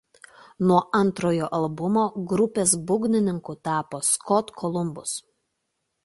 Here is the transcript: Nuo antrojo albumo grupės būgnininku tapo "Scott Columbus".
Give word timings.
Nuo 0.69 0.77
antrojo 0.99 1.49
albumo 1.57 2.05
grupės 2.31 2.73
būgnininku 2.91 3.55
tapo 3.69 3.99
"Scott 4.07 4.49
Columbus". 4.63 5.13